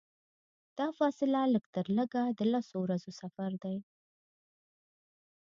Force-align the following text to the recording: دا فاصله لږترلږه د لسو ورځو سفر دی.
دا 0.77 0.87
فاصله 0.97 1.41
لږترلږه 1.53 2.23
د 2.39 2.39
لسو 2.53 2.75
ورځو 2.81 3.11
سفر 3.21 3.51
دی. 3.63 3.77